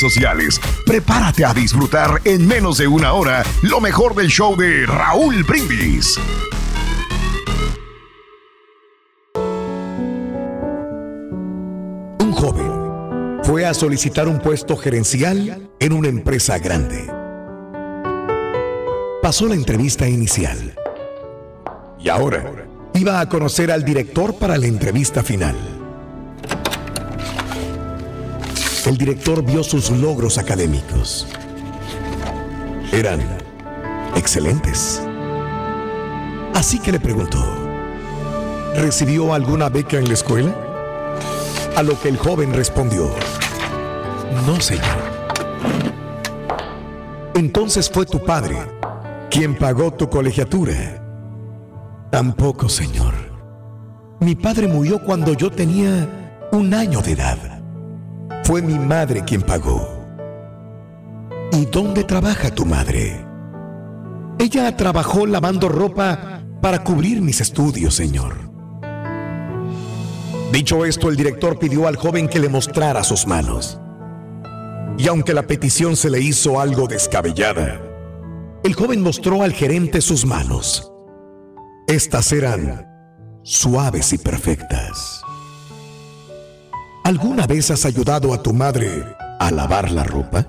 sociales. 0.00 0.60
Prepárate 0.86 1.44
a 1.44 1.54
disfrutar 1.54 2.20
en 2.24 2.46
menos 2.46 2.78
de 2.78 2.86
una 2.86 3.12
hora 3.12 3.44
lo 3.62 3.80
mejor 3.80 4.14
del 4.14 4.28
show 4.28 4.56
de 4.56 4.86
Raúl 4.86 5.42
Brindis. 5.44 6.18
Un 12.20 12.32
joven 12.32 13.40
fue 13.44 13.66
a 13.66 13.74
solicitar 13.74 14.28
un 14.28 14.40
puesto 14.40 14.76
gerencial 14.76 15.70
en 15.80 15.92
una 15.92 16.08
empresa 16.08 16.58
grande. 16.58 17.10
Pasó 19.22 19.46
la 19.46 19.54
entrevista 19.54 20.08
inicial 20.08 20.74
y 21.98 22.08
ahora 22.10 22.44
iba 22.94 23.20
a 23.20 23.28
conocer 23.28 23.72
al 23.72 23.84
director 23.84 24.36
para 24.36 24.58
la 24.58 24.66
entrevista 24.66 25.22
final. 25.22 25.73
El 28.86 28.98
director 28.98 29.42
vio 29.42 29.64
sus 29.64 29.90
logros 29.90 30.36
académicos. 30.36 31.26
Eran 32.92 33.20
excelentes. 34.14 35.02
Así 36.54 36.78
que 36.78 36.92
le 36.92 37.00
preguntó, 37.00 37.42
¿recibió 38.76 39.32
alguna 39.32 39.70
beca 39.70 39.96
en 39.96 40.06
la 40.06 40.12
escuela? 40.12 40.54
A 41.76 41.82
lo 41.82 41.98
que 41.98 42.10
el 42.10 42.18
joven 42.18 42.52
respondió, 42.52 43.10
no, 44.46 44.60
señor. 44.60 44.84
Entonces 47.34 47.88
fue 47.90 48.04
tu 48.04 48.22
padre 48.22 48.56
quien 49.30 49.56
pagó 49.56 49.92
tu 49.92 50.10
colegiatura. 50.10 51.02
Tampoco, 52.10 52.68
señor. 52.68 53.14
Mi 54.20 54.34
padre 54.34 54.68
murió 54.68 55.02
cuando 55.02 55.32
yo 55.32 55.50
tenía 55.50 56.46
un 56.52 56.74
año 56.74 57.00
de 57.00 57.12
edad. 57.12 57.53
Fue 58.44 58.60
mi 58.60 58.78
madre 58.78 59.24
quien 59.24 59.40
pagó. 59.40 59.88
¿Y 61.52 61.64
dónde 61.66 62.04
trabaja 62.04 62.50
tu 62.50 62.66
madre? 62.66 63.24
Ella 64.38 64.76
trabajó 64.76 65.26
lavando 65.26 65.68
ropa 65.68 66.42
para 66.60 66.84
cubrir 66.84 67.22
mis 67.22 67.40
estudios, 67.40 67.94
señor. 67.94 68.36
Dicho 70.52 70.84
esto, 70.84 71.08
el 71.08 71.16
director 71.16 71.58
pidió 71.58 71.88
al 71.88 71.96
joven 71.96 72.28
que 72.28 72.38
le 72.38 72.50
mostrara 72.50 73.02
sus 73.02 73.26
manos. 73.26 73.80
Y 74.98 75.08
aunque 75.08 75.32
la 75.32 75.46
petición 75.46 75.96
se 75.96 76.10
le 76.10 76.20
hizo 76.20 76.60
algo 76.60 76.86
descabellada, 76.86 77.80
el 78.62 78.74
joven 78.74 79.02
mostró 79.02 79.42
al 79.42 79.52
gerente 79.52 80.00
sus 80.02 80.26
manos. 80.26 80.92
Estas 81.86 82.30
eran 82.32 82.86
suaves 83.42 84.12
y 84.12 84.18
perfectas. 84.18 84.83
¿Alguna 87.04 87.46
vez 87.46 87.70
has 87.70 87.84
ayudado 87.84 88.32
a 88.32 88.42
tu 88.42 88.54
madre 88.54 89.14
a 89.38 89.50
lavar 89.50 89.90
la 89.90 90.04
ropa? 90.04 90.46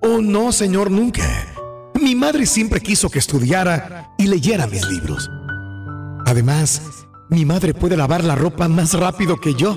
Oh, 0.00 0.22
no, 0.22 0.50
señor, 0.50 0.90
nunca. 0.90 1.22
Mi 2.00 2.14
madre 2.14 2.46
siempre 2.46 2.80
quiso 2.80 3.10
que 3.10 3.18
estudiara 3.18 4.14
y 4.16 4.28
leyera 4.28 4.66
mis 4.66 4.88
libros. 4.88 5.30
Además, 6.24 6.80
mi 7.28 7.44
madre 7.44 7.74
puede 7.74 7.98
lavar 7.98 8.24
la 8.24 8.34
ropa 8.34 8.66
más 8.66 8.94
rápido 8.94 9.38
que 9.38 9.54
yo. 9.54 9.76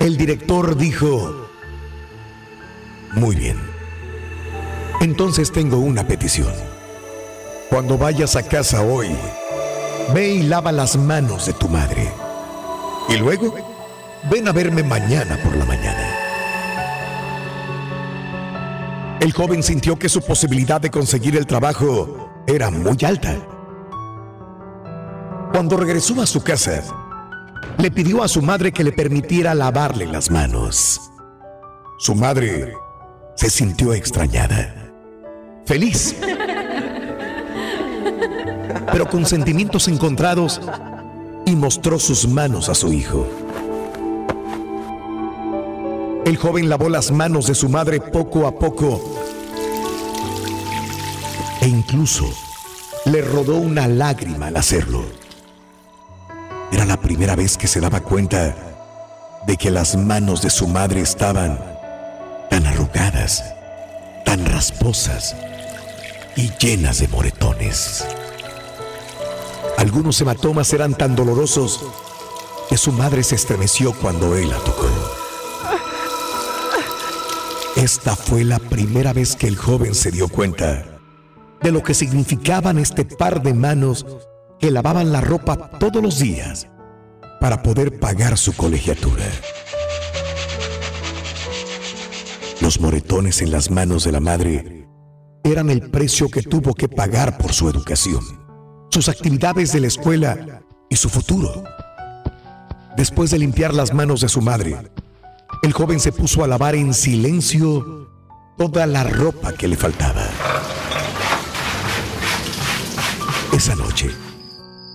El 0.00 0.18
director 0.18 0.76
dijo, 0.76 1.48
muy 3.14 3.36
bien. 3.36 3.56
Entonces 5.00 5.50
tengo 5.50 5.78
una 5.78 6.06
petición. 6.06 6.52
Cuando 7.70 7.96
vayas 7.96 8.36
a 8.36 8.42
casa 8.42 8.82
hoy, 8.82 9.08
ve 10.12 10.28
y 10.28 10.42
lava 10.42 10.72
las 10.72 10.98
manos 10.98 11.46
de 11.46 11.54
tu 11.54 11.70
madre. 11.70 12.12
Y 13.10 13.16
luego, 13.16 13.54
ven 14.30 14.46
a 14.46 14.52
verme 14.52 14.84
mañana 14.84 15.36
por 15.42 15.56
la 15.56 15.64
mañana. 15.64 16.16
El 19.20 19.32
joven 19.32 19.62
sintió 19.62 19.98
que 19.98 20.08
su 20.08 20.22
posibilidad 20.22 20.80
de 20.80 20.90
conseguir 20.90 21.36
el 21.36 21.46
trabajo 21.46 22.30
era 22.46 22.70
muy 22.70 22.96
alta. 23.04 23.36
Cuando 25.52 25.76
regresó 25.76 26.22
a 26.22 26.26
su 26.26 26.42
casa, 26.42 26.82
le 27.78 27.90
pidió 27.90 28.22
a 28.22 28.28
su 28.28 28.40
madre 28.42 28.70
que 28.70 28.84
le 28.84 28.92
permitiera 28.92 29.54
lavarle 29.54 30.06
las 30.06 30.30
manos. 30.30 31.00
Su 31.98 32.14
madre 32.14 32.72
se 33.34 33.50
sintió 33.50 33.92
extrañada, 33.92 34.72
feliz, 35.66 36.16
pero 38.92 39.08
con 39.08 39.26
sentimientos 39.26 39.88
encontrados 39.88 40.60
y 41.46 41.56
mostró 41.56 41.98
sus 41.98 42.26
manos 42.28 42.68
a 42.68 42.74
su 42.74 42.92
hijo. 42.92 43.26
El 46.24 46.36
joven 46.36 46.68
lavó 46.68 46.88
las 46.88 47.10
manos 47.10 47.46
de 47.46 47.54
su 47.54 47.68
madre 47.68 48.00
poco 48.00 48.46
a 48.46 48.52
poco 48.52 49.00
e 51.60 51.68
incluso 51.68 52.24
le 53.06 53.22
rodó 53.22 53.56
una 53.56 53.88
lágrima 53.88 54.48
al 54.48 54.56
hacerlo. 54.56 55.04
Era 56.72 56.84
la 56.84 56.98
primera 56.98 57.34
vez 57.34 57.56
que 57.56 57.66
se 57.66 57.80
daba 57.80 58.00
cuenta 58.00 58.54
de 59.46 59.56
que 59.56 59.70
las 59.70 59.96
manos 59.96 60.42
de 60.42 60.50
su 60.50 60.68
madre 60.68 61.00
estaban 61.00 61.58
tan 62.48 62.66
arrugadas, 62.66 63.42
tan 64.24 64.44
rasposas 64.46 65.34
y 66.36 66.50
llenas 66.58 66.98
de 66.98 67.08
moretones. 67.08 68.04
Algunos 69.80 70.20
hematomas 70.20 70.70
eran 70.74 70.94
tan 70.94 71.16
dolorosos 71.16 71.82
que 72.68 72.76
su 72.76 72.92
madre 72.92 73.22
se 73.22 73.34
estremeció 73.34 73.94
cuando 73.94 74.36
él 74.36 74.50
la 74.50 74.58
tocó. 74.58 74.86
Esta 77.76 78.14
fue 78.14 78.44
la 78.44 78.58
primera 78.58 79.14
vez 79.14 79.36
que 79.36 79.48
el 79.48 79.56
joven 79.56 79.94
se 79.94 80.10
dio 80.10 80.28
cuenta 80.28 80.84
de 81.62 81.72
lo 81.72 81.82
que 81.82 81.94
significaban 81.94 82.78
este 82.78 83.06
par 83.06 83.42
de 83.42 83.54
manos 83.54 84.04
que 84.58 84.70
lavaban 84.70 85.12
la 85.12 85.22
ropa 85.22 85.70
todos 85.78 86.02
los 86.02 86.18
días 86.18 86.68
para 87.40 87.62
poder 87.62 87.98
pagar 87.98 88.36
su 88.36 88.52
colegiatura. 88.54 89.24
Los 92.60 92.80
moretones 92.80 93.40
en 93.40 93.50
las 93.50 93.70
manos 93.70 94.04
de 94.04 94.12
la 94.12 94.20
madre 94.20 94.86
eran 95.42 95.70
el 95.70 95.90
precio 95.90 96.28
que 96.28 96.42
tuvo 96.42 96.74
que 96.74 96.86
pagar 96.86 97.38
por 97.38 97.54
su 97.54 97.70
educación, 97.70 98.39
sus 98.90 99.08
actividades 99.08 99.72
de 99.72 99.80
la 99.80 99.86
escuela 99.86 100.62
y 100.88 100.96
su 100.96 101.08
futuro. 101.08 101.64
Después 102.96 103.30
de 103.30 103.38
limpiar 103.38 103.72
las 103.72 103.94
manos 103.94 104.20
de 104.20 104.28
su 104.28 104.40
madre, 104.40 104.76
el 105.62 105.72
joven 105.72 106.00
se 106.00 106.12
puso 106.12 106.42
a 106.42 106.48
lavar 106.48 106.74
en 106.74 106.92
silencio 106.92 108.08
toda 108.58 108.86
la 108.86 109.04
ropa 109.04 109.52
que 109.52 109.68
le 109.68 109.76
faltaba. 109.76 110.26
Esa 113.52 113.74
noche, 113.74 114.10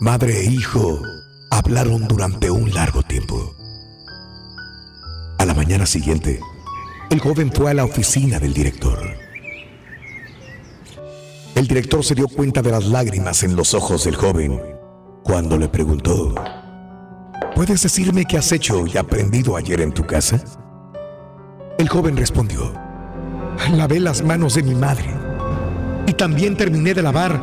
madre 0.01 0.41
e 0.41 0.45
hijo 0.45 0.99
hablaron 1.51 2.07
durante 2.07 2.51
un 2.51 2.73
largo 2.73 3.01
tiempo. 3.03 3.55
A 5.37 5.45
la 5.45 5.53
mañana 5.53 5.85
siguiente, 5.85 6.39
el 7.09 7.19
joven 7.19 7.51
fue 7.51 7.71
a 7.71 7.73
la 7.73 7.85
oficina 7.85 8.39
del 8.39 8.53
director. 8.53 9.14
El 11.55 11.67
director 11.69 12.03
se 12.03 12.15
dio 12.15 12.27
cuenta 12.27 12.61
de 12.61 12.69
las 12.69 12.85
lágrimas 12.85 13.41
en 13.43 13.55
los 13.55 13.73
ojos 13.73 14.03
del 14.03 14.17
joven 14.17 14.61
cuando 15.23 15.57
le 15.57 15.69
preguntó, 15.69 16.35
¿puedes 17.55 17.81
decirme 17.81 18.25
qué 18.25 18.37
has 18.37 18.51
hecho 18.51 18.85
y 18.85 18.97
aprendido 18.97 19.55
ayer 19.55 19.79
en 19.79 19.93
tu 19.93 20.05
casa? 20.05 20.43
El 21.77 21.87
joven 21.87 22.17
respondió, 22.17 22.73
lavé 23.71 24.01
las 24.01 24.21
manos 24.21 24.55
de 24.55 24.63
mi 24.63 24.75
madre 24.75 25.09
y 26.05 26.11
también 26.11 26.57
terminé 26.57 26.93
de 26.93 27.01
lavar 27.01 27.39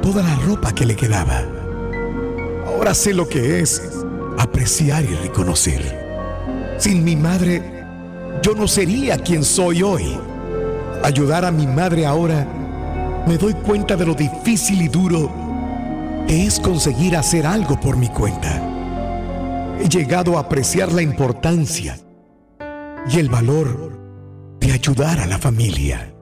toda 0.00 0.22
la 0.22 0.34
ropa 0.36 0.74
que 0.74 0.86
le 0.86 0.96
quedaba. 0.96 1.42
Ahora 2.66 2.94
sé 2.94 3.12
lo 3.12 3.28
que 3.28 3.60
es 3.60 3.82
apreciar 4.38 5.04
y 5.04 5.14
reconocer. 5.14 6.74
Sin 6.78 7.04
mi 7.04 7.16
madre, 7.16 7.84
yo 8.42 8.54
no 8.54 8.66
sería 8.66 9.18
quien 9.18 9.44
soy 9.44 9.82
hoy. 9.82 10.18
Ayudar 11.04 11.44
a 11.44 11.52
mi 11.52 11.66
madre 11.66 12.06
ahora, 12.06 12.46
me 13.26 13.38
doy 13.38 13.54
cuenta 13.54 13.96
de 13.96 14.06
lo 14.06 14.14
difícil 14.14 14.82
y 14.82 14.88
duro 14.88 15.30
que 16.26 16.46
es 16.46 16.58
conseguir 16.60 17.16
hacer 17.16 17.46
algo 17.46 17.78
por 17.78 17.96
mi 17.96 18.08
cuenta. 18.08 18.60
He 19.80 19.88
llegado 19.88 20.36
a 20.36 20.40
apreciar 20.42 20.92
la 20.92 21.02
importancia 21.02 21.98
y 23.08 23.18
el 23.18 23.28
valor 23.28 24.00
de 24.60 24.72
ayudar 24.72 25.18
a 25.20 25.26
la 25.26 25.38
familia. 25.38 26.12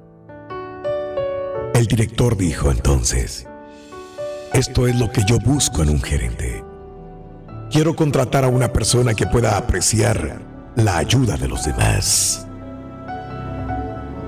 El 1.75 1.87
director 1.87 2.37
dijo 2.37 2.70
entonces, 2.70 3.46
esto 4.53 4.87
es 4.87 4.99
lo 4.99 5.11
que 5.12 5.23
yo 5.26 5.38
busco 5.38 5.82
en 5.82 5.91
un 5.91 6.03
gerente. 6.03 6.64
Quiero 7.70 7.94
contratar 7.94 8.44
a 8.44 8.49
una 8.49 8.73
persona 8.73 9.14
que 9.14 9.26
pueda 9.26 9.56
apreciar 9.56 10.41
la 10.76 10.99
ayuda 10.99 11.37
de 11.37 11.49
los 11.49 11.64
demás. 11.64 12.46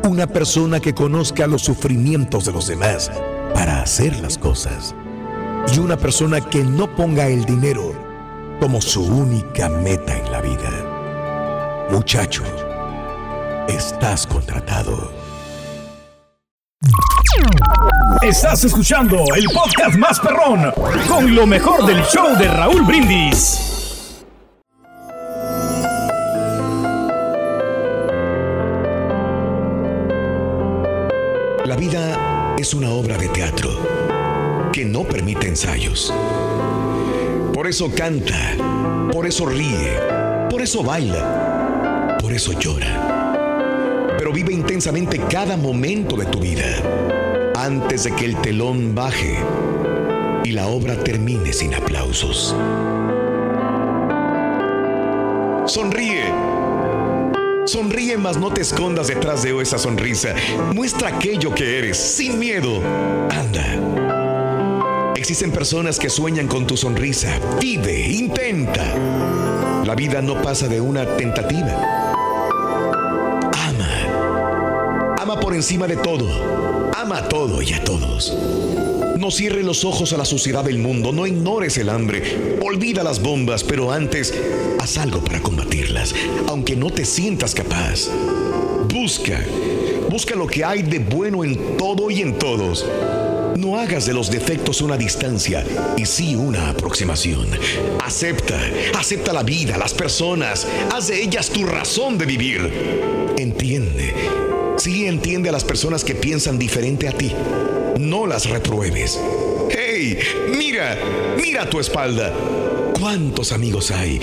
Una 0.04 0.26
persona 0.26 0.80
que 0.80 0.94
conozca 0.94 1.46
los 1.46 1.62
sufrimientos 1.62 2.44
de 2.44 2.52
los 2.52 2.66
demás 2.66 3.10
para 3.54 3.82
hacer 3.82 4.18
las 4.20 4.36
cosas. 4.36 4.96
Y 5.72 5.78
una 5.78 5.96
persona 5.96 6.40
que 6.40 6.64
no 6.64 6.94
ponga 6.96 7.28
el 7.28 7.44
dinero 7.44 7.94
como 8.58 8.80
su 8.80 9.04
única 9.04 9.68
meta 9.68 10.18
en 10.18 10.32
la 10.32 10.40
vida. 10.40 11.86
Muchacho, 11.90 12.42
estás 13.68 14.26
contratado. 14.26 15.12
Estás 18.22 18.64
escuchando 18.64 19.24
el 19.36 19.44
podcast 19.54 19.96
más 19.96 20.18
perrón 20.18 20.72
con 21.08 21.32
lo 21.32 21.46
mejor 21.46 21.86
del 21.86 22.02
show 22.04 22.36
de 22.36 22.48
Raúl 22.48 22.82
Brindis. 22.82 23.71
Es 32.62 32.74
una 32.74 32.90
obra 32.92 33.18
de 33.18 33.28
teatro 33.28 34.70
que 34.72 34.84
no 34.84 35.02
permite 35.02 35.48
ensayos. 35.48 36.14
Por 37.52 37.66
eso 37.66 37.90
canta, 37.92 38.56
por 39.12 39.26
eso 39.26 39.46
ríe, 39.46 39.98
por 40.48 40.62
eso 40.62 40.84
baila, 40.84 42.18
por 42.22 42.32
eso 42.32 42.52
llora. 42.52 44.14
Pero 44.16 44.32
vive 44.32 44.52
intensamente 44.52 45.18
cada 45.28 45.56
momento 45.56 46.14
de 46.14 46.26
tu 46.26 46.38
vida 46.38 47.52
antes 47.56 48.04
de 48.04 48.12
que 48.14 48.26
el 48.26 48.36
telón 48.36 48.94
baje 48.94 49.40
y 50.44 50.52
la 50.52 50.68
obra 50.68 50.94
termine 51.02 51.52
sin 51.52 51.74
aplausos. 51.74 52.54
Sonríe. 55.66 56.61
Sonríe, 57.64 58.18
mas 58.18 58.36
no 58.36 58.52
te 58.52 58.60
escondas 58.60 59.06
detrás 59.06 59.42
de 59.42 59.60
esa 59.62 59.78
sonrisa. 59.78 60.34
Muestra 60.74 61.08
aquello 61.08 61.54
que 61.54 61.78
eres, 61.78 61.96
sin 61.96 62.38
miedo. 62.38 62.82
Anda. 63.30 65.12
Existen 65.14 65.52
personas 65.52 65.98
que 66.00 66.10
sueñan 66.10 66.48
con 66.48 66.66
tu 66.66 66.76
sonrisa. 66.76 67.38
Vive, 67.60 68.00
intenta. 68.00 68.94
La 69.84 69.94
vida 69.94 70.20
no 70.20 70.42
pasa 70.42 70.66
de 70.66 70.80
una 70.80 71.06
tentativa. 71.16 72.01
Por 75.40 75.54
encima 75.54 75.86
de 75.86 75.96
todo. 75.96 76.28
Ama 76.94 77.18
a 77.18 77.28
todo 77.28 77.62
y 77.62 77.72
a 77.72 77.82
todos. 77.82 78.36
No 79.16 79.30
cierres 79.30 79.64
los 79.64 79.84
ojos 79.84 80.12
a 80.12 80.18
la 80.18 80.24
suciedad 80.24 80.62
del 80.62 80.78
mundo, 80.78 81.12
no 81.12 81.26
ignores 81.26 81.78
el 81.78 81.88
hambre, 81.88 82.58
olvida 82.62 83.02
las 83.02 83.20
bombas, 83.20 83.64
pero 83.64 83.90
antes 83.90 84.34
haz 84.78 84.98
algo 84.98 85.24
para 85.24 85.40
combatirlas, 85.40 86.14
aunque 86.48 86.76
no 86.76 86.90
te 86.90 87.04
sientas 87.04 87.54
capaz. 87.54 88.08
Busca, 88.92 89.40
busca 90.10 90.36
lo 90.36 90.46
que 90.46 90.64
hay 90.64 90.82
de 90.82 90.98
bueno 90.98 91.44
en 91.44 91.76
todo 91.76 92.10
y 92.10 92.20
en 92.20 92.38
todos. 92.38 92.86
No 93.56 93.78
hagas 93.78 94.06
de 94.06 94.12
los 94.12 94.30
defectos 94.30 94.80
una 94.80 94.96
distancia 94.96 95.64
y 95.96 96.04
sí 96.04 96.36
una 96.36 96.70
aproximación. 96.70 97.48
Acepta, 98.04 98.60
acepta 98.98 99.32
la 99.32 99.42
vida, 99.42 99.78
las 99.78 99.94
personas, 99.94 100.66
haz 100.92 101.08
de 101.08 101.22
ellas 101.22 101.48
tu 101.48 101.64
razón 101.64 102.18
de 102.18 102.26
vivir. 102.26 103.32
Entiende, 103.38 104.14
sí 104.82 105.06
entiende 105.06 105.48
a 105.48 105.52
las 105.52 105.62
personas 105.62 106.02
que 106.02 106.16
piensan 106.16 106.58
diferente 106.58 107.06
a 107.06 107.12
ti. 107.12 107.32
No 108.00 108.26
las 108.26 108.48
repruebes. 108.48 109.16
¡Hey! 109.70 110.18
Mira, 110.58 110.98
mira 111.40 111.70
tu 111.70 111.78
espalda. 111.78 112.34
¿Cuántos 112.98 113.52
amigos 113.52 113.92
hay? 113.92 114.20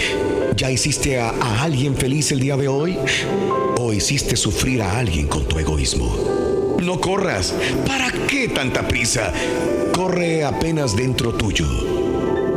¿Ya 0.58 0.70
hiciste 0.70 1.18
a, 1.18 1.30
a 1.30 1.64
alguien 1.64 1.96
feliz 1.96 2.34
el 2.34 2.42
día 2.42 2.58
de 2.58 2.68
hoy? 2.68 2.98
¿O 3.78 3.94
hiciste 3.94 4.36
sufrir 4.36 4.82
a 4.82 5.00
alguien 5.00 5.28
con 5.28 5.48
tu 5.48 5.58
egoísmo? 5.60 6.76
No 6.82 7.00
corras. 7.00 7.54
¿Para 7.88 8.12
qué 8.28 8.50
tanta 8.50 8.86
prisa? 8.86 9.32
Corre 9.94 10.44
apenas 10.44 10.94
dentro 10.94 11.34
tuyo. 11.34 11.68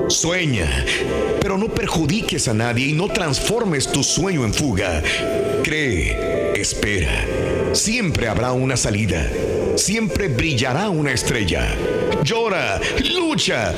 Sueña, 0.09 0.85
pero 1.41 1.57
no 1.57 1.69
perjudiques 1.69 2.49
a 2.49 2.55
nadie 2.55 2.89
y 2.89 2.95
no 2.95 3.07
transformes 3.07 3.87
tu 3.93 4.03
sueño 4.03 4.45
en 4.45 4.53
fuga. 4.53 5.03
Cree, 5.63 6.53
espera. 6.61 7.42
Siempre 7.73 8.29
habrá 8.29 8.53
una 8.53 8.77
salida. 8.77 9.31
Siempre 9.77 10.29
brillará 10.29 10.91
una 10.91 11.13
estrella. 11.13 11.75
Llora, 12.23 12.79
lucha. 13.15 13.75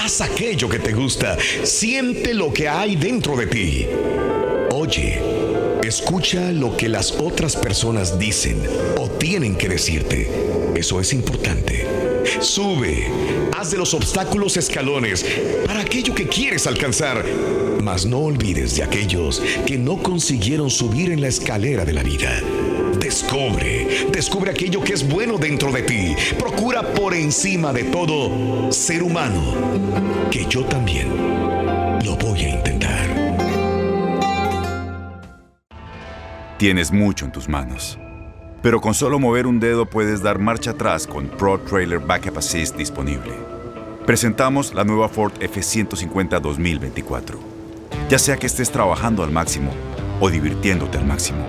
Haz 0.00 0.20
aquello 0.20 0.68
que 0.68 0.78
te 0.78 0.92
gusta. 0.92 1.36
Siente 1.64 2.34
lo 2.34 2.52
que 2.52 2.68
hay 2.68 2.94
dentro 2.94 3.36
de 3.36 3.46
ti. 3.48 3.86
Oye, 4.70 5.20
escucha 5.82 6.52
lo 6.52 6.76
que 6.76 6.88
las 6.88 7.12
otras 7.12 7.56
personas 7.56 8.16
dicen 8.16 8.62
o 8.96 9.10
tienen 9.10 9.56
que 9.56 9.68
decirte. 9.68 10.30
Eso 10.76 11.00
es 11.00 11.12
importante. 11.12 11.86
Sube, 12.40 13.08
haz 13.58 13.72
de 13.72 13.78
los 13.78 13.92
obstáculos 13.92 14.56
escalones 14.56 15.26
para 15.66 15.80
aquello 15.80 16.14
que 16.14 16.28
quieres 16.28 16.68
alcanzar, 16.68 17.24
mas 17.82 18.06
no 18.06 18.20
olvides 18.20 18.76
de 18.76 18.84
aquellos 18.84 19.42
que 19.66 19.76
no 19.76 20.00
consiguieron 20.00 20.70
subir 20.70 21.10
en 21.10 21.20
la 21.20 21.28
escalera 21.28 21.84
de 21.84 21.92
la 21.92 22.04
vida. 22.04 22.40
Descubre, 23.32 24.10
descubre 24.12 24.50
aquello 24.50 24.82
que 24.82 24.92
es 24.92 25.08
bueno 25.08 25.38
dentro 25.38 25.72
de 25.72 25.80
ti. 25.80 26.14
Procura 26.38 26.82
por 26.82 27.14
encima 27.14 27.72
de 27.72 27.84
todo 27.84 28.70
ser 28.70 29.02
humano, 29.02 29.40
que 30.30 30.44
yo 30.44 30.66
también 30.66 31.08
lo 32.04 32.14
voy 32.16 32.40
a 32.44 32.48
intentar. 32.50 33.08
Tienes 36.58 36.92
mucho 36.92 37.24
en 37.24 37.32
tus 37.32 37.48
manos. 37.48 37.98
Pero 38.60 38.82
con 38.82 38.92
solo 38.92 39.18
mover 39.18 39.46
un 39.46 39.60
dedo 39.60 39.86
puedes 39.86 40.22
dar 40.22 40.38
marcha 40.38 40.72
atrás 40.72 41.06
con 41.06 41.26
Pro 41.26 41.58
Trailer 41.58 42.00
Backup 42.00 42.36
Assist 42.36 42.76
disponible. 42.76 43.32
Presentamos 44.04 44.74
la 44.74 44.84
nueva 44.84 45.08
Ford 45.08 45.32
F150 45.40 46.38
2024. 46.38 47.38
Ya 48.10 48.18
sea 48.18 48.36
que 48.36 48.46
estés 48.46 48.70
trabajando 48.70 49.24
al 49.24 49.30
máximo 49.30 49.70
o 50.20 50.28
divirtiéndote 50.28 50.98
al 50.98 51.06
máximo, 51.06 51.48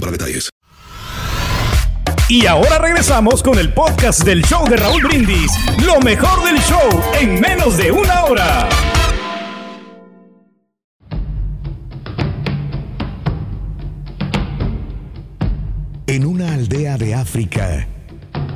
para 0.00 0.12
detalles. 0.12 0.50
Y 2.28 2.46
ahora 2.46 2.78
regresamos 2.78 3.42
con 3.42 3.58
el 3.58 3.72
podcast 3.72 4.24
del 4.24 4.42
show 4.44 4.66
de 4.68 4.76
Raúl 4.76 5.02
Brindis. 5.02 5.52
Lo 5.84 6.00
mejor 6.00 6.44
del 6.44 6.58
show 6.60 7.02
en 7.20 7.40
menos 7.40 7.76
de 7.76 7.92
una 7.92 8.24
hora. 8.24 8.68
En 16.06 16.26
una 16.26 16.54
aldea 16.54 16.96
de 16.96 17.14
África, 17.14 17.86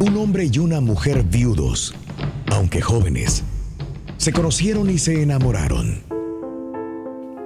un 0.01 0.17
hombre 0.17 0.49
y 0.51 0.59
una 0.59 0.81
mujer 0.81 1.25
viudos, 1.25 1.95
aunque 2.51 2.81
jóvenes, 2.81 3.43
se 4.17 4.33
conocieron 4.33 4.89
y 4.91 4.99
se 4.99 5.23
enamoraron. 5.23 6.03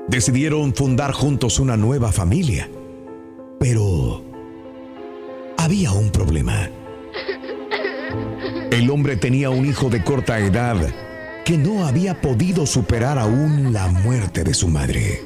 Decidieron 0.08 0.74
fundar 0.74 1.12
juntos 1.12 1.58
una 1.58 1.76
nueva 1.76 2.12
familia, 2.12 2.68
pero 3.62 4.20
había 5.56 5.92
un 5.92 6.10
problema. 6.10 6.68
El 8.72 8.90
hombre 8.90 9.16
tenía 9.16 9.50
un 9.50 9.64
hijo 9.64 9.88
de 9.88 10.02
corta 10.02 10.40
edad 10.40 10.76
que 11.44 11.56
no 11.56 11.86
había 11.86 12.20
podido 12.20 12.66
superar 12.66 13.20
aún 13.20 13.72
la 13.72 13.86
muerte 13.86 14.42
de 14.42 14.52
su 14.52 14.66
madre. 14.66 15.20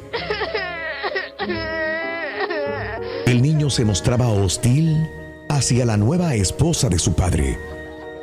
El 3.25 3.41
niño 3.41 3.71
se 3.71 3.87
mostraba 3.87 4.29
hostil 4.29 5.09
hacia 5.49 5.87
la 5.87 5.97
nueva 5.97 6.35
esposa 6.35 6.91
de 6.91 6.99
su 6.99 7.15
padre 7.15 7.59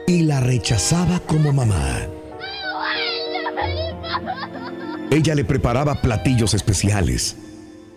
y 0.06 0.22
la 0.22 0.42
rechazaba 0.42 1.22
como 1.22 1.52
mamá. 1.52 2.02
Ella 5.10 5.34
le 5.34 5.44
preparaba 5.44 6.04
platillos 6.04 6.54
especiales, 6.54 7.36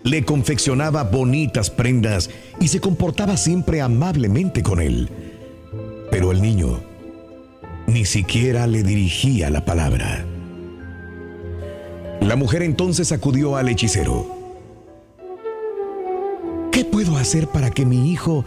le 0.05 0.25
confeccionaba 0.25 1.05
bonitas 1.05 1.71
prendas 1.71 2.31
y 2.61 2.69
se 2.69 2.81
comportaba 2.81 3.37
siempre 3.37 3.81
amablemente 3.81 4.63
con 4.63 4.81
él. 4.81 5.09
Pero 6.11 6.33
el 6.33 6.41
niño 6.41 6.81
ni 7.87 8.05
siquiera 8.05 8.67
le 8.67 8.83
dirigía 8.83 9.51
la 9.51 9.65
palabra. 9.65 10.25
La 12.21 12.37
mujer 12.37 12.63
entonces 12.63 13.13
acudió 13.13 13.57
al 13.57 13.69
hechicero. 13.69 14.27
¿Qué 16.73 16.85
puedo 16.85 17.17
hacer 17.17 17.49
para 17.49 17.71
que 17.71 17.87
mi 17.87 18.11
hijo 18.11 18.45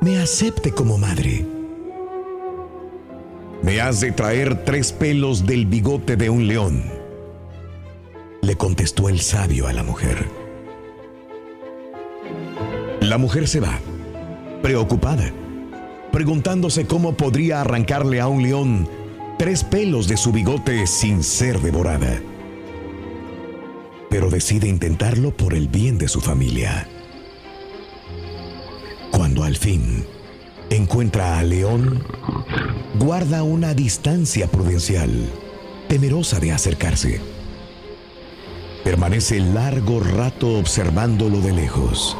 me 0.00 0.18
acepte 0.18 0.72
como 0.72 0.98
madre? 0.98 1.46
Me 3.62 3.80
has 3.80 4.00
de 4.00 4.10
traer 4.10 4.64
tres 4.64 4.92
pelos 4.92 5.46
del 5.46 5.66
bigote 5.66 6.16
de 6.16 6.28
un 6.28 6.48
león, 6.48 6.82
le 8.40 8.56
contestó 8.56 9.08
el 9.08 9.20
sabio 9.20 9.68
a 9.68 9.72
la 9.72 9.84
mujer. 9.84 10.41
La 13.02 13.18
mujer 13.18 13.48
se 13.48 13.58
va, 13.58 13.80
preocupada, 14.62 15.32
preguntándose 16.12 16.86
cómo 16.86 17.16
podría 17.16 17.60
arrancarle 17.60 18.20
a 18.20 18.28
un 18.28 18.44
león 18.44 18.88
tres 19.40 19.64
pelos 19.64 20.06
de 20.06 20.16
su 20.16 20.30
bigote 20.30 20.86
sin 20.86 21.24
ser 21.24 21.58
devorada. 21.60 22.22
Pero 24.08 24.30
decide 24.30 24.68
intentarlo 24.68 25.36
por 25.36 25.54
el 25.54 25.66
bien 25.66 25.98
de 25.98 26.06
su 26.06 26.20
familia. 26.20 26.86
Cuando 29.10 29.42
al 29.42 29.56
fin 29.56 30.04
encuentra 30.70 31.40
al 31.40 31.50
león, 31.50 32.04
guarda 33.00 33.42
una 33.42 33.74
distancia 33.74 34.46
prudencial, 34.46 35.10
temerosa 35.88 36.38
de 36.38 36.52
acercarse. 36.52 37.20
Permanece 38.84 39.40
largo 39.40 39.98
rato 39.98 40.56
observándolo 40.56 41.40
de 41.40 41.52
lejos. 41.52 42.16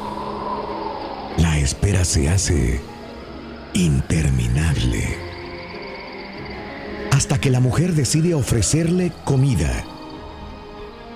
La 1.39 1.59
espera 1.59 2.05
se 2.05 2.29
hace 2.29 2.81
interminable. 3.75 5.17
Hasta 7.11 7.39
que 7.39 7.51
la 7.51 7.61
mujer 7.61 7.95
decide 7.95 8.35
ofrecerle 8.35 9.13
comida. 9.25 9.85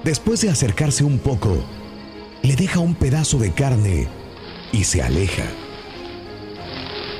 Después 0.04 0.40
de 0.40 0.50
acercarse 0.50 1.04
un 1.04 1.18
poco, 1.18 1.64
le 2.42 2.54
deja 2.56 2.80
un 2.80 2.94
pedazo 2.94 3.38
de 3.38 3.52
carne 3.52 4.08
y 4.72 4.84
se 4.84 5.02
aleja. 5.02 5.44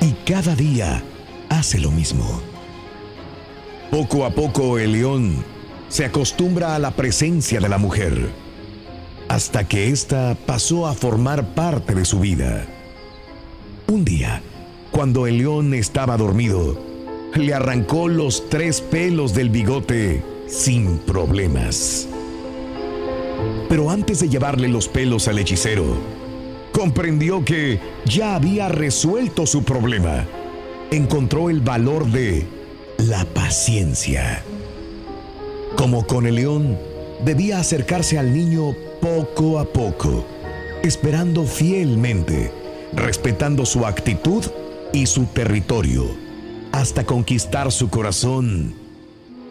Y 0.01 0.13
cada 0.25 0.55
día 0.55 1.03
hace 1.49 1.79
lo 1.79 1.91
mismo. 1.91 2.41
Poco 3.91 4.25
a 4.25 4.31
poco 4.31 4.79
el 4.79 4.93
león 4.93 5.43
se 5.89 6.05
acostumbra 6.05 6.75
a 6.75 6.79
la 6.79 6.91
presencia 6.91 7.59
de 7.59 7.69
la 7.69 7.77
mujer, 7.77 8.29
hasta 9.29 9.67
que 9.67 9.89
ésta 9.89 10.35
pasó 10.45 10.87
a 10.87 10.93
formar 10.93 11.53
parte 11.55 11.95
de 11.95 12.05
su 12.05 12.19
vida. 12.19 12.65
Un 13.89 14.03
día, 14.03 14.41
cuando 14.91 15.27
el 15.27 15.37
león 15.37 15.73
estaba 15.73 16.17
dormido, 16.17 16.77
le 17.35 17.53
arrancó 17.53 18.09
los 18.09 18.49
tres 18.49 18.81
pelos 18.81 19.33
del 19.33 19.49
bigote 19.49 20.21
sin 20.47 20.97
problemas. 20.97 22.05
Pero 23.69 23.89
antes 23.89 24.19
de 24.19 24.27
llevarle 24.27 24.67
los 24.67 24.89
pelos 24.89 25.29
al 25.29 25.39
hechicero, 25.39 25.85
comprendió 26.73 27.45
que 27.45 27.79
ya 28.05 28.35
había 28.35 28.67
resuelto 28.67 29.45
su 29.45 29.63
problema. 29.63 30.25
Encontró 30.91 31.49
el 31.49 31.61
valor 31.61 32.07
de 32.07 32.45
la 32.97 33.23
paciencia. 33.23 34.43
Como 35.77 36.05
con 36.05 36.27
el 36.27 36.35
león, 36.35 36.77
debía 37.23 37.59
acercarse 37.59 38.19
al 38.19 38.33
niño 38.33 38.75
poco 39.01 39.59
a 39.59 39.65
poco, 39.65 40.25
esperando 40.83 41.45
fielmente, 41.45 42.51
respetando 42.93 43.65
su 43.65 43.85
actitud 43.85 44.45
y 44.93 45.05
su 45.05 45.25
territorio, 45.25 46.05
hasta 46.71 47.05
conquistar 47.05 47.71
su 47.71 47.89
corazón 47.89 48.75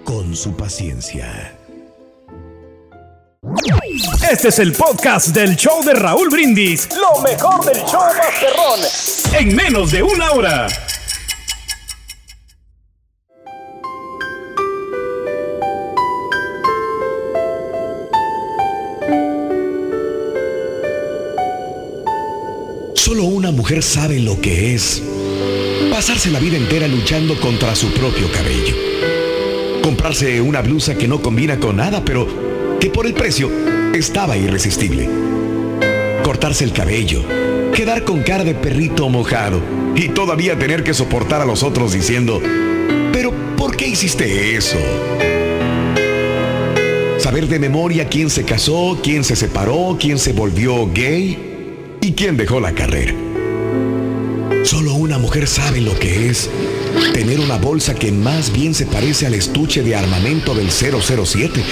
con 0.04 0.36
su 0.36 0.56
paciencia. 0.56 1.56
Este 4.30 4.48
es 4.48 4.58
el 4.58 4.72
podcast 4.72 5.28
del 5.28 5.56
show 5.56 5.82
de 5.84 5.94
Raúl 5.94 6.28
Brindis. 6.30 6.88
Lo 6.96 7.20
mejor 7.22 7.64
del 7.64 7.82
show 7.84 8.02
Masterrón. 8.16 8.80
En 9.38 9.54
menos 9.54 9.92
de 9.92 10.02
una 10.02 10.32
hora. 10.32 10.66
Sabe 23.82 24.20
lo 24.20 24.40
que 24.40 24.74
es 24.74 25.02
pasarse 25.90 26.30
la 26.30 26.38
vida 26.38 26.56
entera 26.56 26.86
luchando 26.86 27.38
contra 27.40 27.74
su 27.74 27.88
propio 27.88 28.30
cabello. 28.30 28.76
Comprarse 29.82 30.40
una 30.40 30.62
blusa 30.62 30.96
que 30.96 31.08
no 31.08 31.20
combina 31.20 31.58
con 31.58 31.76
nada, 31.76 32.04
pero 32.04 32.78
que 32.78 32.90
por 32.90 33.06
el 33.06 33.14
precio 33.14 33.50
estaba 33.92 34.36
irresistible. 34.36 35.08
Cortarse 36.22 36.62
el 36.62 36.72
cabello, 36.72 37.24
quedar 37.74 38.04
con 38.04 38.22
cara 38.22 38.44
de 38.44 38.54
perrito 38.54 39.08
mojado 39.08 39.60
y 39.96 40.08
todavía 40.10 40.56
tener 40.56 40.84
que 40.84 40.94
soportar 40.94 41.40
a 41.40 41.44
los 41.44 41.64
otros 41.64 41.92
diciendo, 41.92 42.40
pero 43.12 43.32
¿por 43.56 43.76
qué 43.76 43.88
hiciste 43.88 44.56
eso? 44.56 44.78
Saber 47.18 47.48
de 47.48 47.58
memoria 47.58 48.08
quién 48.08 48.30
se 48.30 48.44
casó, 48.44 49.00
quién 49.02 49.24
se 49.24 49.34
separó, 49.34 49.96
quién 50.00 50.18
se 50.18 50.32
volvió 50.32 50.88
gay 50.92 51.98
y 52.00 52.12
quién 52.12 52.36
dejó 52.36 52.60
la 52.60 52.72
carrera. 52.72 53.25
Sabe 55.44 55.82
lo 55.82 55.96
que 55.98 56.30
es 56.30 56.48
tener 57.12 57.40
una 57.40 57.56
bolsa 57.56 57.94
que 57.94 58.10
más 58.10 58.50
bien 58.52 58.74
se 58.74 58.86
parece 58.86 59.26
al 59.26 59.34
estuche 59.34 59.82
de 59.82 59.94
armamento 59.94 60.54
del 60.54 60.70
007, 60.70 61.62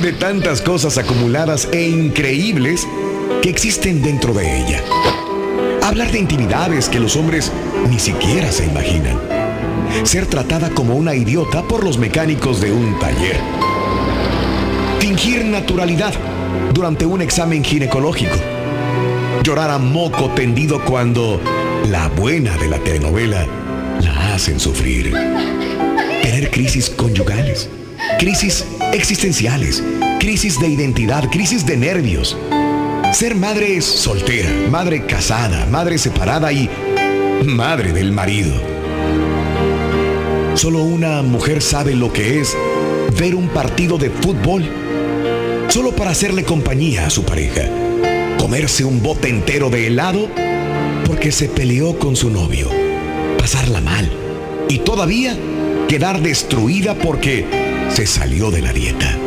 de 0.00 0.12
tantas 0.14 0.62
cosas 0.62 0.96
acumuladas 0.96 1.68
e 1.70 1.86
increíbles 1.86 2.88
que 3.42 3.50
existen 3.50 4.02
dentro 4.02 4.32
de 4.32 4.62
ella. 4.62 4.82
Hablar 5.82 6.10
de 6.10 6.18
intimidades 6.18 6.88
que 6.88 6.98
los 6.98 7.14
hombres 7.14 7.52
ni 7.90 7.98
siquiera 7.98 8.50
se 8.50 8.64
imaginan. 8.64 9.20
Ser 10.02 10.26
tratada 10.26 10.70
como 10.70 10.96
una 10.96 11.14
idiota 11.14 11.62
por 11.62 11.84
los 11.84 11.98
mecánicos 11.98 12.60
de 12.60 12.72
un 12.72 12.98
taller. 12.98 13.36
Fingir 14.98 15.44
naturalidad 15.44 16.14
durante 16.72 17.04
un 17.04 17.20
examen 17.20 17.62
ginecológico. 17.62 18.36
Llorar 19.42 19.70
a 19.70 19.78
moco 19.78 20.30
tendido 20.30 20.82
cuando 20.84 21.40
la 21.88 22.08
buena 22.08 22.56
de 22.58 22.68
la 22.68 22.78
telenovela 22.78 23.46
la 24.00 24.34
hacen 24.34 24.60
sufrir. 24.60 25.12
Tener 26.22 26.50
crisis 26.50 26.90
conyugales, 26.90 27.68
crisis 28.18 28.64
existenciales, 28.92 29.82
crisis 30.18 30.60
de 30.60 30.68
identidad, 30.68 31.28
crisis 31.30 31.64
de 31.66 31.76
nervios. 31.76 32.36
Ser 33.12 33.34
madre 33.34 33.80
soltera, 33.80 34.50
madre 34.70 35.06
casada, 35.06 35.66
madre 35.66 35.98
separada 35.98 36.52
y 36.52 36.68
madre 37.44 37.92
del 37.92 38.12
marido. 38.12 38.52
Solo 40.54 40.82
una 40.82 41.22
mujer 41.22 41.62
sabe 41.62 41.94
lo 41.94 42.12
que 42.12 42.40
es 42.40 42.56
ver 43.18 43.34
un 43.34 43.48
partido 43.48 43.98
de 43.98 44.10
fútbol 44.10 44.68
solo 45.68 45.92
para 45.92 46.10
hacerle 46.10 46.44
compañía 46.44 47.06
a 47.06 47.10
su 47.10 47.24
pareja. 47.24 47.62
Comerse 48.38 48.84
un 48.84 49.02
bote 49.02 49.28
entero 49.28 49.70
de 49.70 49.86
helado 49.86 50.28
porque 51.10 51.32
se 51.32 51.48
peleó 51.48 51.98
con 51.98 52.14
su 52.14 52.30
novio. 52.30 52.70
Pasarla 53.36 53.80
mal. 53.80 54.08
Y 54.68 54.78
todavía 54.78 55.36
quedar 55.88 56.22
destruida 56.22 56.94
porque 56.94 57.44
se 57.88 58.06
salió 58.06 58.52
de 58.52 58.62
la 58.62 58.72
dieta. 58.72 59.18